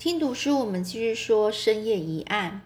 [0.00, 2.62] 听读书，我们继续说深夜疑案。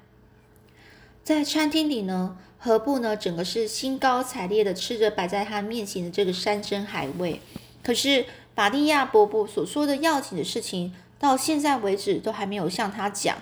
[1.25, 7.41] 在餐厅里呢，何布呢整个是兴高采烈的吃着摆在他面前的这个山珍海味。
[7.82, 13.39] 可是法利亚伯伯所说的要紧的事情，到现在为止都还没有向他讲。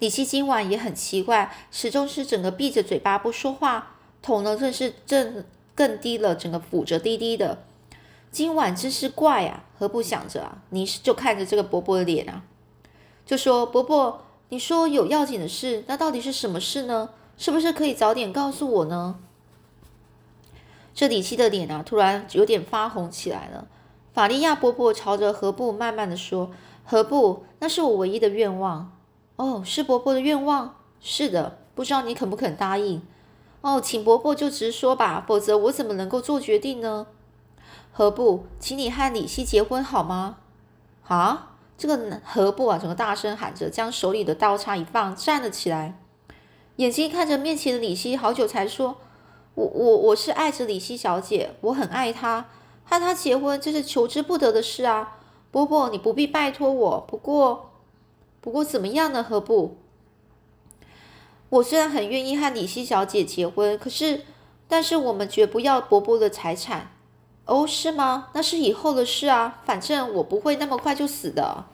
[0.00, 5.44] 李希今晚也很奇怪，始终是整个闭着嘴巴不说话，头呢更是正
[5.76, 7.62] 更低了，整个俯着低低的。
[8.34, 9.62] 今晚真是怪啊！
[9.78, 10.58] 何不想着啊？
[10.70, 12.42] 你就看着这个伯伯的脸啊，
[13.24, 17.10] 就说：“伯伯，你说有要紧的事，那到底是什么事呢？
[17.38, 19.20] 是不是可以早点告诉我呢？”
[20.92, 23.68] 这李七的脸啊，突然有点发红起来了。
[24.12, 26.50] 法利亚伯伯朝着何布慢慢的说
[26.84, 28.90] ：“何布，那是我唯一的愿望。
[29.36, 30.74] 哦，是伯伯的愿望？
[31.00, 33.00] 是的，不知道你肯不肯答应？
[33.60, 37.06] 哦，请伯伯就直说吧，否则我怎么能够做决定呢？”
[37.96, 40.38] 何不，请你和李希结婚好吗？
[41.06, 41.52] 啊！
[41.78, 45.96] 这个何不啊，整个大声喊着，将手里的刀叉一放，站了起来，
[46.76, 48.96] 眼睛看着面前的李希，好久才说
[49.54, 52.48] ：“我我我是爱着李希小姐，我很爱她，
[52.84, 55.18] 和她结婚这是求之不得的事啊！
[55.52, 57.00] 伯伯，你不必拜托我。
[57.06, 57.70] 不过，
[58.40, 59.22] 不过怎么样呢？
[59.22, 59.76] 何不？
[61.48, 64.22] 我虽然很愿意和李希小姐结婚，可是，
[64.66, 66.90] 但是我们绝不要伯伯的财产。”
[67.46, 68.28] 哦，是吗？
[68.32, 69.60] 那是以后的事啊。
[69.64, 71.64] 反正我不会那么快就死的。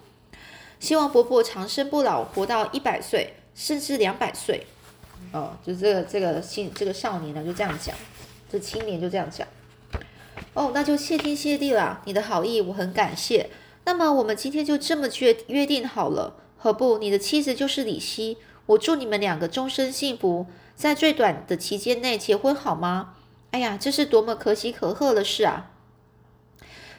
[0.78, 4.66] 希望伯伯长生不老，活到一百岁，甚至两百岁。
[5.32, 7.94] 哦，就这个这个青这个少年呢，就这样讲。
[8.50, 9.46] 这青年就这样讲。
[10.54, 12.00] 哦，那就谢天谢地了。
[12.04, 13.50] 你的好意我很感谢。
[13.84, 16.34] 那么我们今天就这么约约定好了。
[16.58, 16.98] 何不？
[16.98, 18.38] 你的妻子就是李希。
[18.66, 23.14] 我祝你们两个终身幸福，在最短的期间内结婚，好吗？
[23.52, 25.70] 哎呀，这是多么可喜可贺的事啊！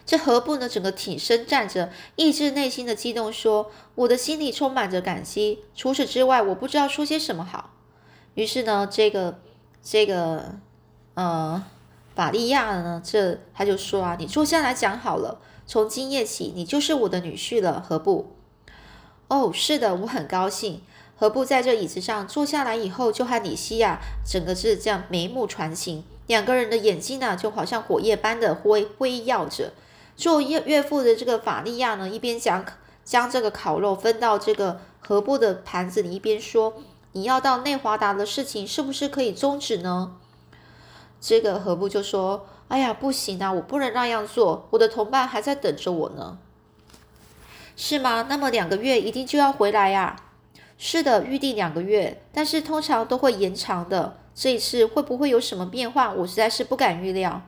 [0.05, 0.67] 这何不呢？
[0.67, 5.59] 整个挺身站着，抑制内心的激动，说：“我的心里充满着感激。
[5.75, 7.69] 除此之外，我不知道说些什么好。”
[8.35, 9.39] 于是呢，这个
[9.81, 10.55] 这个
[11.13, 11.63] 呃，
[12.15, 15.39] 法利亚呢，这他就说啊：“你坐下来讲好了。
[15.65, 18.35] 从今夜起，你就是我的女婿了。”何不？
[19.29, 20.81] 哦，是的，我很高兴。
[21.15, 26.03] 何不在这椅子上坐下来以后，就和李西亚整个是这样眉目传情。
[26.27, 29.73] 两个人的眼睛呢，就好像火焰般的辉辉耀着。
[30.15, 32.63] 做岳岳父的这个法利亚呢，一边将
[33.03, 36.75] 将这个烤肉分到这个何布的盘子里，一边说
[37.13, 40.17] ：“你要到内华达的事情，是不是可以终止呢？”
[41.19, 46.37] 这个何布就说：“哎呀，不行啊，我不能那样做，我的同伴还在等着我呢。”
[47.75, 48.27] 是吗？
[48.29, 50.15] 那么两个月一定就要回来呀？
[50.77, 54.17] 是的，预定两个月，但是通常都会延长的。
[54.33, 56.11] 这一次会不会有什么变化？
[56.13, 57.41] 我实在是不敢预料。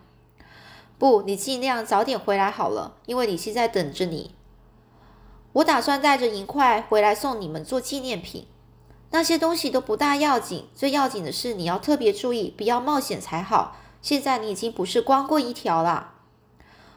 [0.97, 4.35] 不，你尽量早点回来好了，因为李希在等着你。
[5.53, 8.47] 我打算带着银块回来送你们做纪念品。
[9.11, 13.77] 那些东西都不大要紧，最要紧的是你要特别注意，不要冒险才好。
[14.01, 16.13] 现在你已经不是光棍一条了。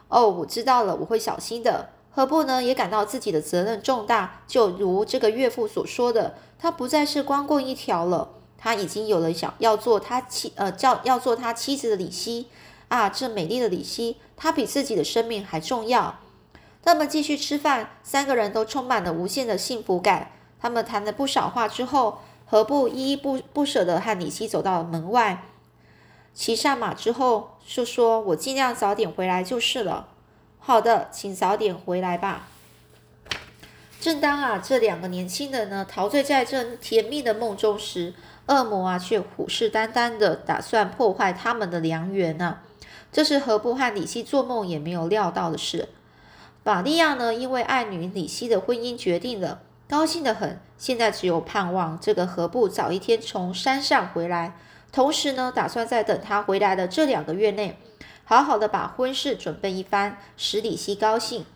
[0.09, 1.91] 哦，我知道了，我会小心的。
[2.11, 2.63] 何不呢？
[2.63, 8.31] 也感到自己的责任重大，就如这个岳父所说的，他不再是光棍一条了。
[8.59, 12.49] 他已经有了想要做他妻呃叫要做他妻子的李希
[12.89, 16.21] 啊，这美丽的李希，她比自己的生命还重要。
[16.83, 20.31] 他们继续吃饭，三个人都充满了无限的幸福感。
[20.61, 25.43] 他们谈了不少话之后，何不依依不不舍的和李希走到门外，
[26.33, 30.09] 骑上马之后就说：“我尽量早点回来就是了。”
[30.61, 32.49] 好的，请早点回来吧。
[34.01, 38.15] 正当啊这两个年轻人呢陶醉在这甜蜜的梦中时，
[38.47, 42.59] 恶魔啊，却虎视眈眈的打算破坏他们的良缘呢。
[43.13, 45.89] 这是何不和李希做梦也没有料到的事。
[46.63, 50.61] 法利亚呢，因为爱女李希的婚姻决定了，高兴的很。
[50.77, 54.57] 现在只有盼望这个何不早一天从山上回来，
[54.93, 57.79] 同时呢，打算在等他回来的这两个月内，
[58.25, 61.47] 好好的把婚事准备一番，使李希高兴。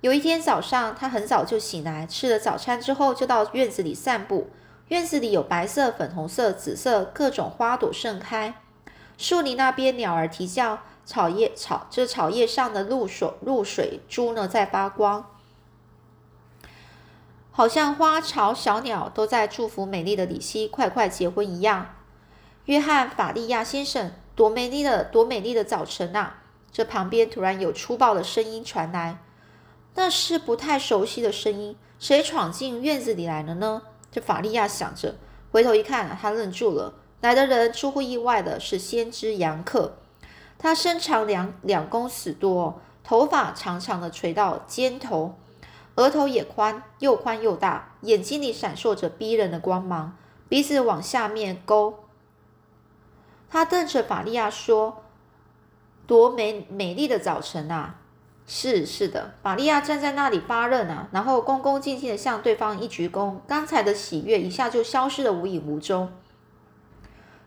[0.00, 4.48] 有一天早上，他很早就醒来，吃了早餐之后，就到院子里散步。
[4.88, 8.62] 院子里有白色、粉红色、紫色各种花朵盛开，
[9.18, 15.26] 树林那边鸟儿啼叫，草叶草这草叶上的露水露水珠呢在发光，
[17.50, 21.94] 好像花草小鸟都在祝福美丽的李希快快结婚一样。
[22.64, 26.42] 约翰·法利亚先生，多美丽的多美丽的早晨啊！
[26.70, 29.18] 这旁边突然有粗暴的声音传来，
[29.94, 33.82] 那是不太熟悉的声音，谁闯进院子里来了呢？
[34.10, 35.16] 这法利亚想着，
[35.52, 36.94] 回头一看，他愣住了。
[37.20, 39.94] 来的人出乎意外的是先知杨克，
[40.56, 45.34] 他身长两两公尺多，头发长长的垂到肩头，
[45.96, 50.16] 额头也宽，又宽又大，眼睛里闪烁着逼人的光芒，
[50.48, 52.04] 鼻子往下面勾。
[53.50, 55.02] 他瞪着法利亚说
[56.06, 57.96] ：“多美美丽的早晨啊！”
[58.50, 66.10] 是是的，法利亚站在那里发愣啊，然后恭恭敬敬的向对方一鞠躬，刚才的喜悦一下就消失的无影无踪。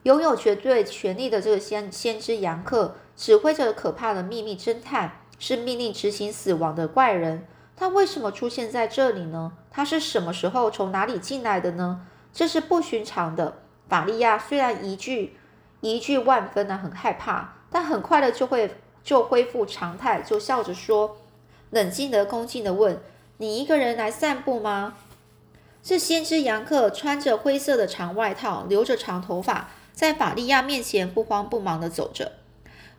[0.03, 7.47] 拥有绝对权力的这个先先知杨克，指挥着可怕的秘密侦探，是命令执行死亡的怪人。
[7.75, 9.54] 他为什么出现在这里呢？
[9.71, 12.06] 他是什么时候从哪里进来的呢？
[12.31, 13.57] 这是不寻常的。
[13.89, 15.36] 法利亚虽然一句
[15.80, 18.75] 一句万分呢，很害怕，但很快的就会。
[19.03, 21.18] 就恢复常态，就笑着说，
[21.69, 23.01] 冷静的、恭敬的问
[23.38, 24.95] ：“你一个人来散步吗？”
[25.83, 32.33] 这先知杨克穿着灰色的长外套，留着长头发，在法利亚面前不慌不忙的走着。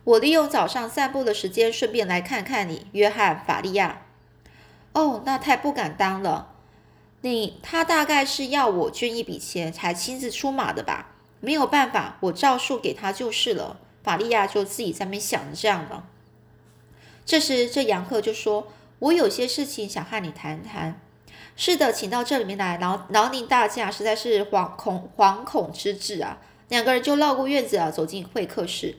[0.03, 4.01] 我利用早上散步的时间，顺便来看看你，约翰·法利亚。
[4.91, 6.49] 哦，那太不敢当了。
[7.21, 11.11] 你他大概是要我捐一笔钱才亲自出马的吧？
[11.39, 13.77] 没有办法，我照数给他就是了。
[14.03, 16.03] 法利亚就自己在那边想着这样的。
[17.25, 18.67] 这时，这杨克就说
[18.99, 20.99] ：“我有些事情想和你谈谈。”
[21.55, 22.77] 是的，请到这里面来。
[22.79, 26.39] 劳劳宁大驾实在是惶恐惶恐之至啊！
[26.67, 28.97] 两个人就绕过院子啊，走进会客室。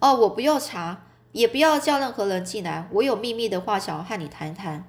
[0.00, 2.88] 哦，我不要茶，也不要叫任何人进来。
[2.92, 4.84] 我有秘密的话想要和你谈谈。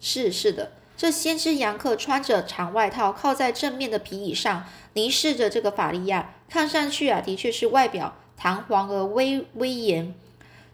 [0.00, 8.16] 是是的，这先知杨克穿着长外套，靠在正面的皮椅上，凝视着这个法利亚，看上去啊，的确是外表。
[8.36, 10.14] 堂皇而威威严，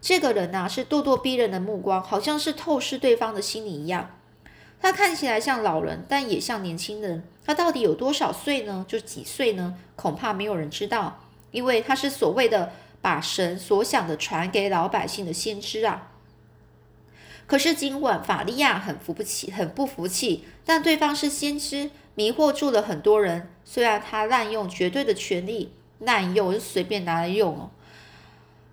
[0.00, 4.10] 这个人呐是咄咄逼人的目光，好像是透视对方的心理一样。
[4.80, 7.22] 他看起来像老人，但也像年轻人。
[7.44, 8.84] 他到底有多少岁呢？
[8.88, 9.76] 就几岁呢？
[9.94, 11.20] 恐怕没有人知道，
[11.52, 16.08] 因为他是所谓的把神所想的传给老百姓的先知啊。
[17.46, 20.44] 可是今晚法利亚很服不起，很不服气。
[20.64, 23.48] 但对方是先知，迷惑住了很多人。
[23.64, 25.72] 虽然他滥用绝对的权力。
[26.02, 27.70] 滥用就随便拿来用哦，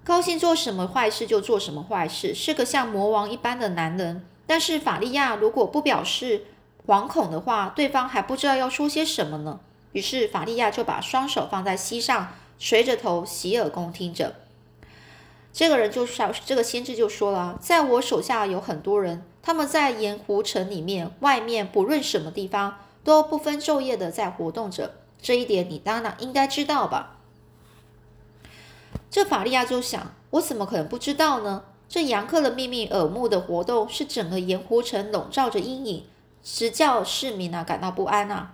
[0.03, 4.25] 高兴做什么坏事就做什么坏事，是个像魔王一般的男人。
[4.45, 6.45] 但是法利亚如果不表示
[6.87, 9.59] 惶恐的话，对方还不知道要说些什么呢。
[9.91, 14.35] 于是法利亚就把双手放在膝上，垂着头洗耳恭听着。
[15.51, 24.93] 这个人就说：“这个先知就说了，在我手下有很多人，他们在盐湖城里面、外面，不论什么地方，都不分昼夜的在活动着。
[25.21, 27.17] 这一点你当然应该知道吧。”
[29.09, 31.63] 这法利亚就想：我怎么可能不知道呢？
[31.87, 36.05] 这杨克的秘密耳目的活动，是整个盐湖城笼罩着阴影，
[36.43, 38.53] 直叫市民啊感到不安啊。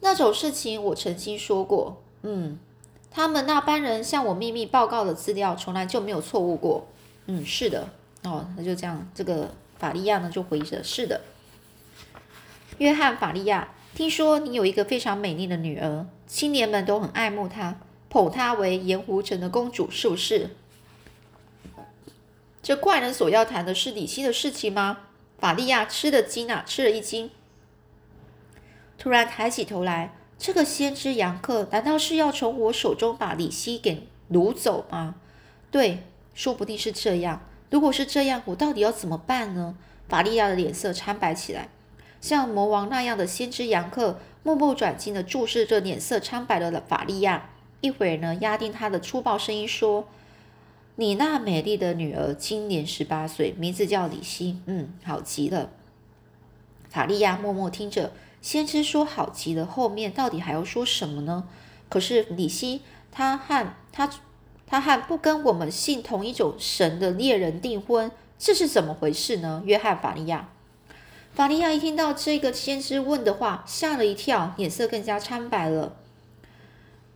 [0.00, 2.58] 那种事情我曾经说过，嗯，
[3.12, 6.88] 他们那班人向我秘密报告的资料，从来就没有错误过。
[7.26, 7.86] 嗯，是的，
[8.24, 9.08] 哦，那就这样。
[9.14, 11.20] 这个法利亚呢，就回着：是的，
[12.78, 17.76] 约翰·法利亚，听说你有一个非常美丽的女儿，青年们都很爱慕她。
[18.10, 20.50] 捧她为盐湖城的公主，是不是？
[22.62, 24.98] 这怪人所要谈的是李希的事情吗？
[25.38, 27.30] 法利亚吃的惊啊，吃了一惊，
[28.98, 30.14] 突然抬起头来。
[30.36, 35.14] 这个先知杨克，难道是要从我手中把李希给掳走吗？
[35.70, 36.02] 对，
[36.34, 37.42] 说不定是这样。
[37.70, 39.76] 如果是这样，我到底要怎么办呢？
[40.08, 41.68] 法利亚的脸色苍白起来，
[42.20, 47.50] 像魔王那样的先知杨克，目不转睛的注视着脸色苍白的法利亚。
[47.80, 50.06] 一会儿呢，压定他的粗暴声音说
[50.96, 54.58] ：“你那美丽的女儿今年十八岁，名字叫李希。
[54.66, 55.70] 嗯，好极了。”
[56.90, 61.48] 法利亚默默听着，先知说“好极了”，后面到底还要说什么呢？
[61.88, 64.10] 可是李希，他和他，
[64.66, 69.62] 他和不跟我们信同一种神的猎人订婚，这是怎么回事呢？
[69.64, 70.48] 约翰·法利亚，
[71.32, 75.96] 法利亚一听到这个先知问的话，吓了一跳，脸色更加苍白了。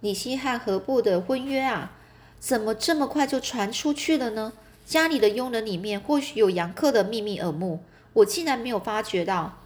[0.05, 1.93] 李希和何布的婚约啊，
[2.39, 4.53] 怎么这么快就传出去了呢？
[4.85, 7.81] 家里的佣人里面或许有杨克的秘密耳目，
[8.13, 9.57] 我竟然没有发觉到。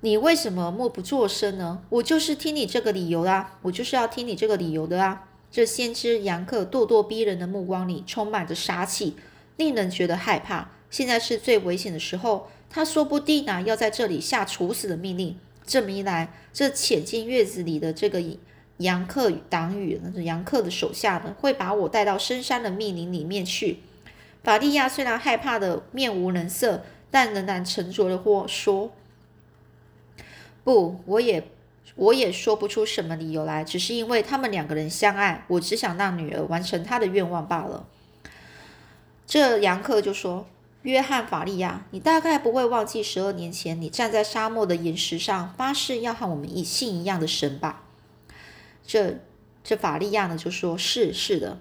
[0.00, 1.82] 你为什么默不作声呢？
[1.88, 5.26] 我就是听你这个理由啦，我就是要听你这个理由的啊！
[5.50, 9.16] 这先知杨克咄咄逼人的目光里充满着杀气，
[9.56, 10.68] 令人觉得害怕。
[10.90, 15.38] 现在是最危险的时候，他说不定啊要在这里下处死的命令。
[15.66, 18.22] 这么一来，这潜进院子里的这个。
[18.78, 23.80] 杨克与党羽，那杨克的手下呢，会把我带到深山的密林里面去。
[24.42, 28.92] 法利亚虽然害怕的面无人色，但仍然沉着的或说
[30.62, 31.48] ：“不，我也
[31.96, 37.86] 我也说不出什么理由来，只是因为他们两个人相爱，我只想让女儿完成她的愿望罢了。”
[39.26, 40.46] 这杨克就说
[40.82, 47.82] ：“约翰·法利亚，你大概不会忘记十二年前你站在沙漠的岩石上发誓要和我们一信一样的神吧？
[48.88, 49.18] 这
[49.62, 51.60] 这法利亚呢就说：“是是的，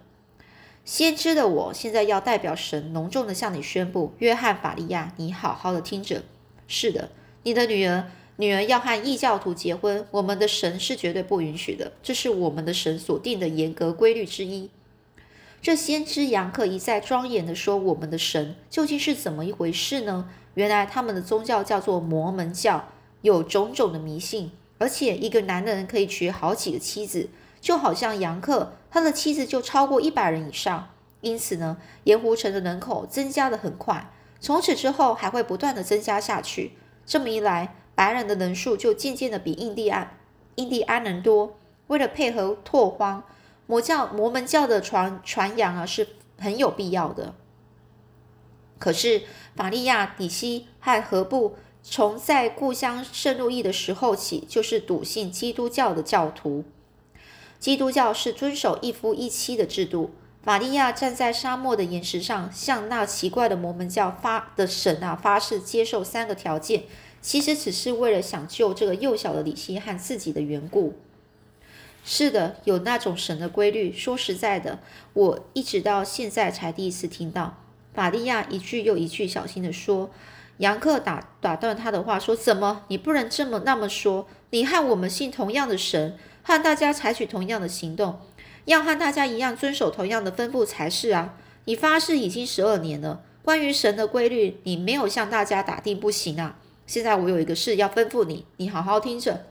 [0.86, 6.24] 先知的我现在要代表神隆重的向你宣布，约翰·法利亚，你好好的听着。
[6.70, 7.10] 是的，
[7.44, 14.70] 你的女儿女儿要和异教徒结婚，我们的神是绝对不允许的，这是我们的神所定的严格规律之一。”
[15.62, 20.30] 这先知杨克一再庄严的说：“我们的神究竟是怎么一回事呢？
[20.54, 22.88] 原来他们的宗教叫做摩门教，
[23.22, 27.30] 有种种的迷信，而且一个男人可以娶好几个妻子，
[27.60, 30.90] 就好像杨克，他的妻子就超过一百人以上。
[31.22, 36.74] 因此呢，盐湖城的人口增加的很快，从此之后还会不断的增加下去。
[37.06, 40.18] 这么一来，白人的人数就渐渐的比印第安
[40.56, 41.58] 印第安人多。
[41.88, 43.24] 为了配合拓荒。”
[43.70, 46.08] 魔教摩门教的传传扬啊是
[46.40, 47.36] 很有必要的。
[48.80, 49.24] 可是
[49.58, 51.58] 法利亚底西和何布
[51.89, 56.65] 从在故乡圣路易的时候起，就是笃信基督教的教徒。
[57.60, 60.12] 基督教是遵守一夫一妻的制度。
[60.44, 66.84] 玛利亚站在沙漠的岩石上，向那奇怪的摩门教发的神啊发誓，接受三个条件，
[67.22, 70.94] 其实只是为了想救这个幼小的李希和自己的缘故。
[72.03, 73.94] 是的，有那种神的规律。
[73.94, 74.79] 说实在的，
[75.13, 77.58] 我一直到现在才第一次听到。
[77.94, 80.10] 法利亚一句又一句小心地说。
[80.58, 82.84] 杨克打打断他的话说：“怎么？
[82.88, 84.28] 你不能这么那么说？
[84.50, 88.20] 你和我们信同样的神，和大家采取同样的行动，
[88.66, 91.36] 要和大家一样遵守同样的吩咐才是啊！
[91.66, 96.58] 你发誓已经十二年了，关于神的规律，你没有向大家打定不行啊！
[96.86, 99.46] 现在我有一个事要吩咐你，你好好听着。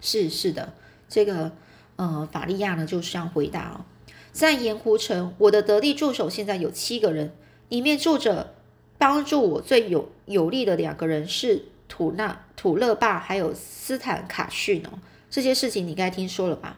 [0.00, 0.74] 是是的。”
[1.08, 1.50] 这个，
[1.96, 3.84] 呃，法利亚呢，就是这样回答哦，
[4.30, 7.32] 在盐湖城，我的得力助手现在有七个人，
[7.68, 8.54] 里面住着
[9.00, 14.98] 帮助我最有有力的两个人是土纳土勒霸还有斯坦卡逊哦。
[15.30, 16.76] 这些事情你该听说了吧？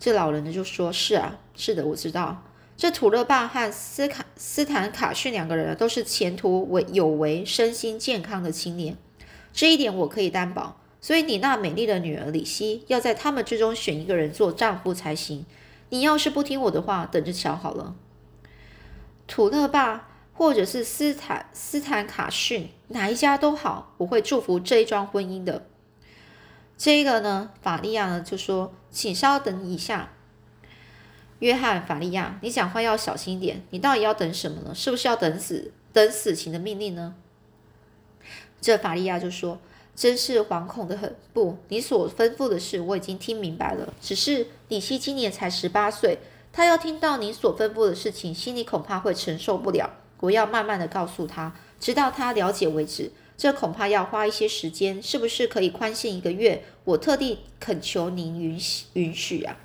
[0.00, 2.42] 这老人呢就说：“是啊，是的，我知道。
[2.76, 8.96] 这土勒霸和斯卡斯坦卡逊两个人都是前途为有为、身心健康的青年，
[9.52, 15.46] 这一点我可以担保。”所以你那美丽的女儿李希要在他们之中选一个人做丈夫才行。
[15.88, 17.94] 你要是不听我的话，等着瞧好了。
[19.26, 20.09] 土勒霸
[20.40, 25.66] 或者是斯坦斯坦卡逊哪一家都好，我会祝福这一桩婚姻的。
[26.78, 30.12] 这个呢，法利亚呢就说：“请稍等一下，
[31.40, 33.62] 约翰法利亚，你讲话要小心一点。
[33.68, 34.74] 你到底要等什么呢？
[34.74, 37.14] 是不是要等死等死刑的命令呢？”
[38.62, 39.58] 这法利亚就说。
[39.94, 41.14] 真是惶恐的很。
[41.34, 43.92] 不，你所吩咐的事我已经听明白了。
[44.00, 46.16] 只是李希今年才十八岁，
[46.50, 49.90] 他要听到你所吩咐的事情，心里恐怕会承受不了。
[50.20, 53.10] 我要慢慢的告诉他，直到他了解为止。
[53.36, 55.02] 这恐怕要花一些时间。
[55.02, 56.62] 是不是可以宽限一个月？
[56.84, 59.56] 我特地恳求您允许允许啊。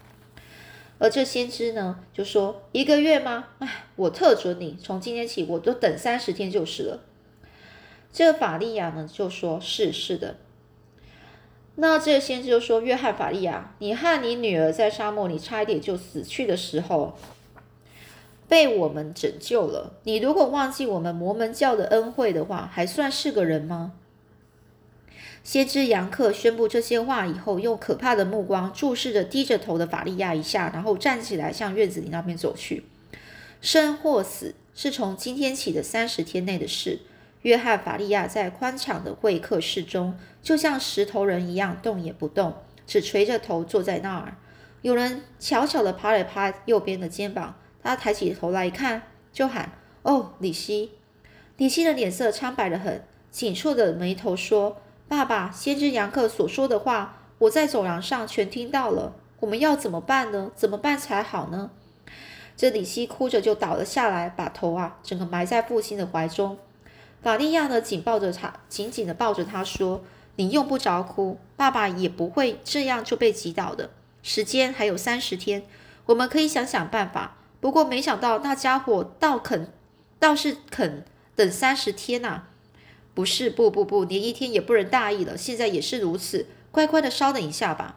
[0.97, 3.49] 而这先知呢，就说一个月吗？
[3.59, 7.01] 哎，我特准你，从今天起，我都等三十天就是了。
[8.13, 10.37] 这个法利亚呢就说：“是是的。”
[11.75, 17.17] 那这先知就说：“约翰法利亚，你和你女儿在沙漠里差一点就死去的时候，
[18.47, 19.93] 被我们拯救了。
[20.03, 23.93] 你如果忘记我们摩门教的恩惠的话，还算是个人吗？”
[25.43, 32.83] 先知杨克宣布这些话以后，用可怕的目光注视着低着头的法利亚一下，然后站起来向院子里那边走去。
[33.61, 36.99] 生或死是从今天起的三十天内的事。
[37.43, 42.55] 约翰·法利亚在宽敞的会客室中，就像石头人一样动也不动，
[42.87, 44.37] 只垂着头坐在那儿。
[44.81, 50.89] 有人悄悄地拍了拍右边的肩膀，他抬起头来一看，就喊：“哦，李希！”
[51.57, 54.77] 李希的脸色苍白得很，紧蹙着眉头说
[55.07, 59.13] ：“爸爸，先知杨克所说的话，我在走廊上全听到了。
[59.41, 60.49] 我们要怎么办呢？
[60.55, 61.69] 怎么办才好呢？”
[62.57, 66.57] 这李希哭着就倒了下来，把头啊整个埋在父亲的怀中。
[67.21, 70.01] 法利亚呢，紧抱着他，紧紧的抱着他说
[70.37, 73.91] ：“你用不着哭，爸爸也不会这样就被击倒的。
[74.23, 75.61] 时间还有三十天，
[76.07, 77.37] 我们可以想想办法。
[77.65, 79.73] 不过没想到那家伙倒肯，
[80.19, 81.03] 倒是肯
[81.35, 82.43] 等三十天呐！
[83.15, 85.35] 不是，不不不，连一天也不能大意了。
[85.35, 87.95] 现在也是如此，乖乖的稍等一下吧。”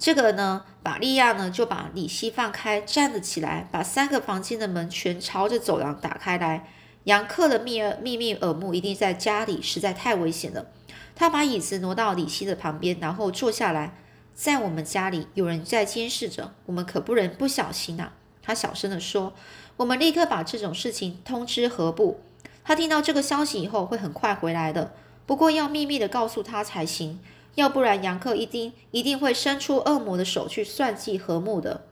[0.00, 6.68] 这个呢，玛利亚呢就把李希放开，站了起来，把三个房间的门全朝着走廊打开来。
[7.04, 10.66] 杨克的密耳秘密耳目一定在家里，实在太危险了。
[11.14, 13.94] 他把椅子挪到李希的旁边，然后坐下来。
[14.38, 18.12] 在我们家里，有人在监视着，我们可不能不小心呐。
[18.40, 19.32] 他小声地说
[19.78, 22.20] ：“我们立刻把这种事情通知何部。
[22.62, 24.92] 他听到这个消息以后会很快回来的，
[25.26, 27.18] 不过要秘密的告诉他才行，
[27.56, 31.82] 要不然杨克一定一定会伸出恶魔的手去算计和睦的。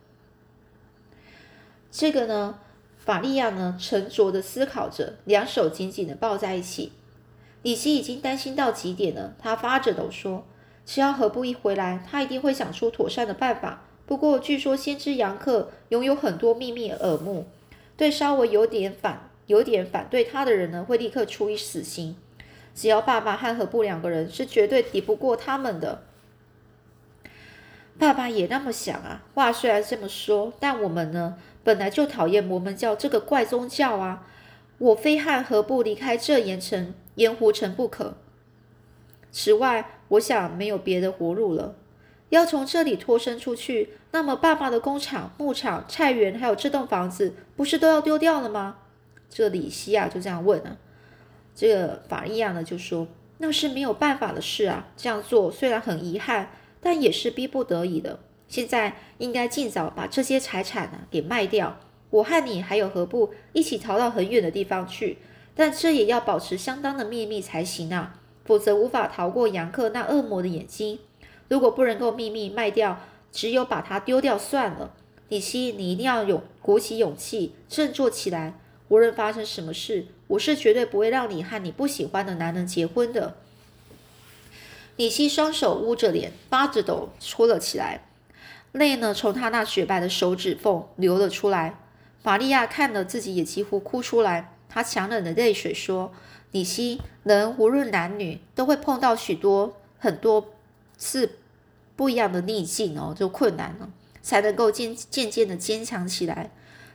[1.90, 2.60] 这个呢，
[2.96, 6.92] 法利亚呢沉着的思考着，两手紧紧的抱在一起。
[7.62, 10.46] 李希已经担心到极点了，他发着抖说
[10.86, 13.82] ：“只要何部一回来，他一定会想出妥善的办法。
[14.06, 17.46] 不过据说先知杨克拥有很多秘密耳目，
[17.96, 22.16] 对稍微有点反有点反对他的人呢，会立刻处以死刑。
[22.74, 26.04] 只要爸爸和何部两个人是绝对抵不过他们的。”
[27.98, 29.24] 爸爸也那么想啊。
[29.34, 31.36] 话虽然这么说，但我们呢？
[31.64, 34.24] 本来就讨厌摩门教这个怪宗教啊！
[34.78, 38.18] 我非和何不离开这盐城盐湖城不可？
[39.32, 41.76] 此外，我想没有别的活路了。
[42.30, 48.78] 要从这里脱身出去，那么爸爸的工厂、牧场、菜园，还有这栋房子，不是都要丢掉了吗？
[49.30, 50.76] 这里西亚，就这样问啊。
[51.54, 53.06] 这个法利亚呢，就说
[53.38, 54.88] 那是没有办法的事啊。
[54.96, 58.18] 这样做虽然很遗憾，但也是逼不得已的。
[58.48, 61.78] 现在应该尽早把这些财产呢给卖掉。
[62.10, 65.18] 我和你还有何不一起逃到很远的地方去，
[65.54, 70.98] 但这也要保持相当的秘密才行啊，否则无法逃过杨克那恶魔的眼睛。
[71.48, 73.00] 如果不能够秘密卖掉，
[73.32, 74.92] 只有把它丢掉算了。
[75.28, 78.54] 李希，你一定要勇鼓起勇气，振作起来。
[78.88, 83.34] 无论发生什么事，我是绝对不会让你和你不喜欢的男人结婚的。
[84.96, 88.06] 李希双手捂着脸，发着抖，戳了起来。
[88.72, 91.80] 泪呢，从他那雪白的手指缝流了出来。
[92.22, 94.52] 玛利亚看了自己也几乎哭出来。
[94.68, 96.12] 她强忍着泪水说
[96.56, 100.42] ：“李希，人无论男女，都会碰到许多很多
[100.96, 101.32] 次
[101.94, 103.90] 不一样的逆境哦，就困难了，
[104.22, 106.50] 才能够渐渐渐的坚强起来。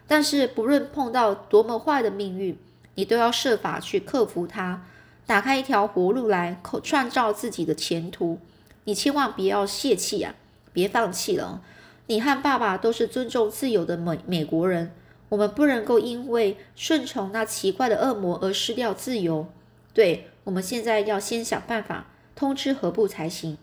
[0.08, 2.58] 但是不论碰到多么坏的命运，
[2.96, 4.84] 你都要设法去克服它，
[5.28, 8.40] 打开一条活路来，创造自己的前途。
[8.86, 10.34] 你千万不要泄气啊，
[10.74, 11.62] 别放弃了。”
[12.08, 14.92] 你和爸爸都是尊重自由的美美国人，
[15.32, 19.48] 我们不能够因为顺从那奇怪的恶魔而失掉自由。
[19.94, 23.58] 对，我们现在要先想办法通知何部才行。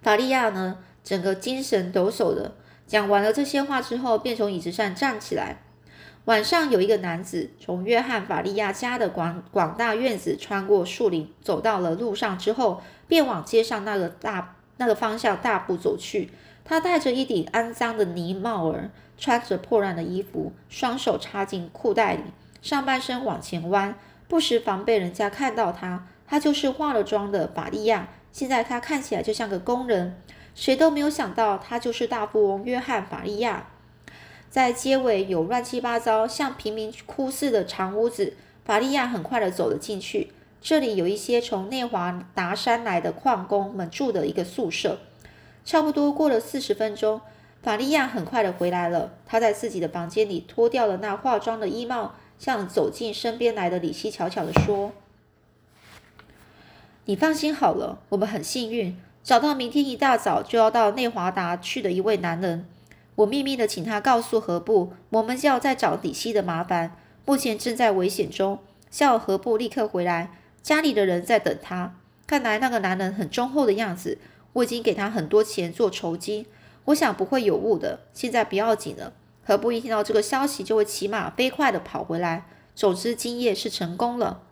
[0.00, 2.54] 法利亚呢，整个精神抖擞的
[2.86, 5.58] 讲完了这些话之后，便从椅子上站起来。
[6.24, 16.30] 晚上有一个男子从约翰·法利亚家的广广大院子穿过树林，走到了路上之后，便往街上那个大那个方向大步走去。
[16.64, 18.90] 他戴着一顶肮脏的呢帽儿，
[19.20, 22.22] 穿着破烂的衣服，双手插进裤袋里，
[22.62, 23.94] 上半身往前弯，
[24.26, 26.08] 不时防备人家看到他。
[26.26, 28.08] 他就是化了妆的法利亚。
[28.32, 30.16] 现在他看起来就像个工人，
[30.54, 33.66] 谁都没有想到他就是大富翁约翰·法利亚。
[34.48, 40.32] 在街尾有乱七八糟像贫民窟似的长屋子，法利亚很快的走了进去。
[40.62, 44.98] 这里有一些从内华达山来的矿工们住的一个宿舍。
[45.64, 47.20] 差不多过了四十分钟，
[47.62, 49.12] 法利亚很快的回来了。
[49.26, 54.92] 他在自己的房间里脱掉了那化妆的衣帽，向走进身边来的李希悄悄的说
[57.04, 62.66] ：“你放心好了，我们很幸运找到明天一大早就要到内华达去的一位男人。
[63.16, 66.96] 我秘密的请他告诉何部，我们就要在找李希的麻烦，
[67.26, 68.58] 目前正在危险中，
[68.90, 70.38] 叫何部立刻回来。
[70.62, 71.94] 家里的人在等他。
[72.26, 74.16] 看来那个男人很忠厚的样子。”
[74.52, 76.44] 我已经给他很多钱做酬金，
[76.86, 78.00] 我想不会有误的。
[78.12, 79.12] 现在不要紧了，
[79.44, 82.46] 何不一听到这个消息就会骑马飞快的跑回来？
[82.74, 84.42] 总之，今夜是成功了。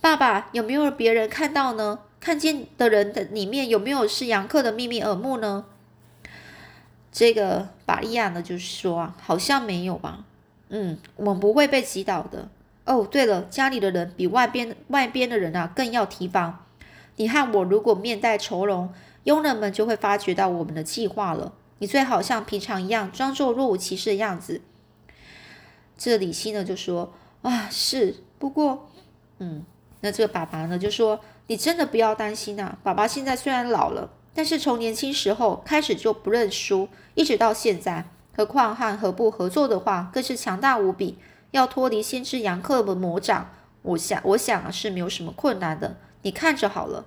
[0.00, 2.00] 爸爸，有没有别人看到呢？
[2.20, 5.66] 看见的人的里面有没有是杨克的秘密耳目呢？
[7.12, 10.24] 这个法利亚呢，就是说啊，好像没有吧。
[10.68, 12.48] 嗯，我们不会被击倒的。
[12.86, 16.64] 哦，对了，家里的人比外边外边的人啊更要提防。
[17.16, 18.92] 你和我如果面带愁容，
[19.24, 21.52] 佣人们就会发觉到我们的计划了。
[21.78, 24.62] 你最好像平常一样，装作若无其事的样子。
[25.98, 28.88] 这李希呢就说：“啊，是，不过，
[29.38, 29.64] 嗯，
[30.00, 32.78] 那这个爸爸呢就说：你真的不要担心啊。
[32.82, 38.06] 爸爸现在虽然老了，但是从年轻时候开始就不认输，一直到现在。
[38.36, 41.18] 何况和何部合作的话，更是强大无比。
[41.52, 43.50] 要脱离先知杨克的魔掌，
[43.82, 47.04] 我想，我想是没有什么困难的。”你看着好了。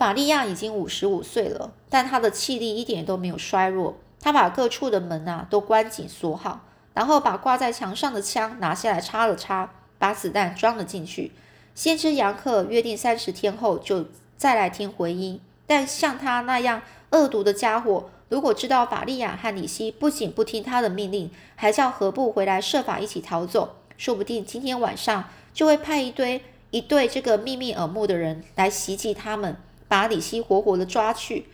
[0.00, 3.98] 法利亚已经五十五岁了，但他的气力一点都没有衰弱。
[4.18, 6.60] 他把各处的门啊都关紧锁好，
[6.94, 11.32] 然后把挂在墙上的枪拿下来插了插，把子弹装了进去。
[11.74, 14.06] 先知杨克约定三十天后就
[14.38, 29.58] 再来听回音，但像他那样恶毒的家伙，如果知道法利亚和李希不仅不听他的命令，还叫何布回来设法一起逃走，说不定今天晚上就会派一堆一对这个秘密耳目的人来袭击他们，
[29.90, 31.48] 把李希活活的抓去。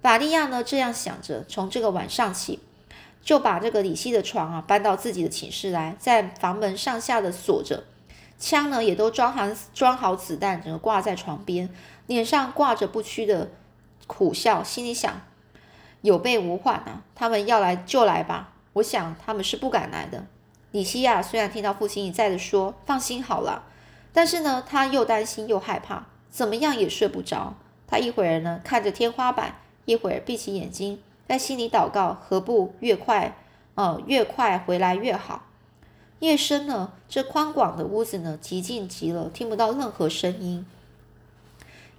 [0.00, 2.60] 法利亚呢这样想着，从这个晚上起，
[3.22, 7.82] 就把这个李希的床啊搬到自己的寝室来，在房门上下的锁着，
[8.38, 11.68] 枪呢也都装好装好子弹，整个挂在床边，
[12.06, 13.50] 脸上挂着不屈的
[14.06, 15.20] 苦笑，心里想：
[16.02, 18.52] 有备无患啊，他们要来就来吧。
[18.74, 20.24] 我想他们是不敢来的。
[20.70, 23.64] 李希亚虽然听到父亲一再的说放心好了，
[24.12, 27.54] 但是呢，他又担心又害怕，怎么样也睡不着。
[27.92, 29.56] 他一会儿呢看着天花板。
[29.84, 33.36] 一会儿闭起眼睛，在心里祷告：何不越快，
[33.74, 35.44] 呃，越快回来越好。
[36.20, 40.64] 夜深了，这宽广的屋子呢，寂静极了，听不到任何声音。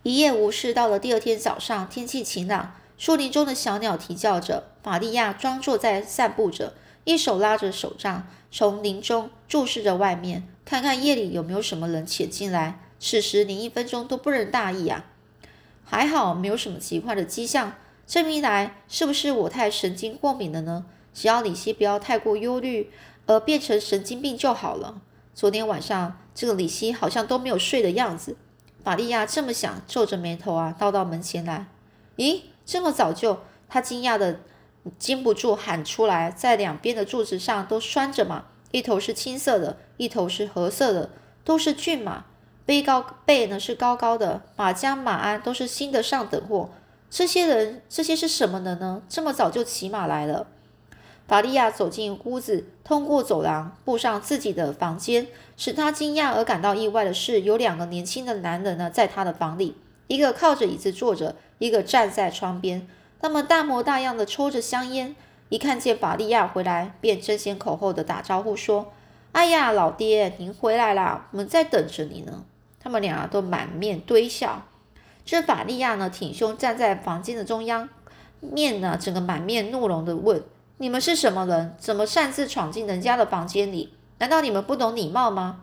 [0.01, 4.63] 一夜无事，到了第二天早上，天气晴朗，树林中的小鸟啼叫着。
[4.81, 12.79] 玛利亚装作在散步着，一手拉着手杖，从林中注视着外面，看看夜里有没有什么人潜进来。
[12.97, 15.05] 此时连一分钟都不能大意啊！
[15.85, 17.73] 还好没有什么奇怪的迹象，
[18.07, 20.85] 这么一来，是不是我太神经过敏了呢？
[21.13, 22.91] 只要李希不要太过忧虑，
[23.27, 25.01] 而变成神经病就好了。
[25.35, 28.35] 昨天晚上这个李希好像都没有睡的样子。
[28.83, 31.67] 玛利亚这么想，皱着眉头啊，倒到门前来。
[32.17, 33.39] 咦，这么早就？
[33.69, 34.41] 他惊讶的
[34.99, 36.29] 禁不住喊出来。
[36.29, 41.09] 在两边的柱子上都拴着马，一头是青色的，一头是褐色的，
[41.43, 42.25] 都是骏马。
[42.65, 46.69] 背高背呢是高高的，马缰马鞍都是新的上等货。
[47.09, 49.01] 这些人这些是什么人呢？
[49.09, 50.47] 这么早就骑马来了。
[51.27, 55.27] 法利亚走进屋子，通过走廊，步上自己的房间。
[55.55, 62.87] 使他惊讶而感到意外的是，有两个年轻的男人呢，在他的房里，一个靠着椅子坐着，一个站在窗边。
[63.21, 65.15] 他们大模大样的抽着香烟，
[65.49, 68.91] 一看见法利亚回来，便争先恐后的打招呼说
[69.33, 72.43] ：“哎呀，老爹，您回来啦，我们在等着你呢。”
[72.83, 74.63] 他们俩都满面堆笑。
[75.23, 77.87] 这法利亚呢，挺胸站在房间的中央，
[78.41, 80.43] 面呢整个满面怒容的问
[80.77, 81.73] ：“你们是什么人？
[81.79, 83.93] 怎么擅自闯进人家的房间里？
[84.19, 85.61] 难道你们不懂礼貌吗？”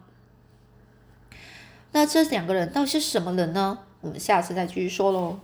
[1.93, 3.81] 那这两个人到底是什么人呢？
[4.01, 5.41] 我们下次再继续说喽。